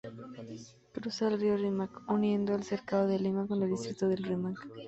[0.93, 4.57] Cruza el río Rímac uniendo el cercado de Lima con el distrito del Rímac.